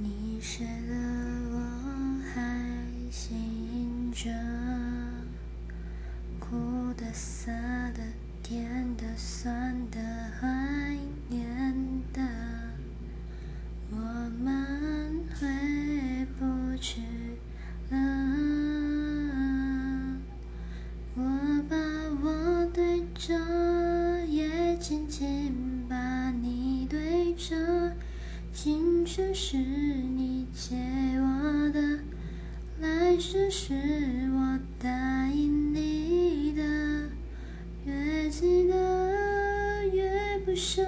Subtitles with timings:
[0.00, 0.94] 你睡了，
[1.50, 1.58] 我
[2.32, 2.64] 还
[3.10, 4.30] 醒着，
[6.38, 8.00] 苦的、涩的、
[8.40, 9.98] 甜的、酸的、
[10.40, 10.96] 怀
[11.28, 11.74] 念
[12.12, 12.22] 的，
[13.90, 13.96] 我
[14.40, 17.02] 们回不去
[17.90, 17.98] 了。
[21.16, 21.20] 我
[21.68, 21.76] 把
[22.22, 23.34] 我对着，
[24.26, 25.26] 也轻轻
[28.60, 30.74] 今生是你借
[31.20, 32.00] 我的，
[32.80, 33.72] 来生是
[34.32, 36.62] 我答应你的，
[37.84, 40.84] 越记得越不舍。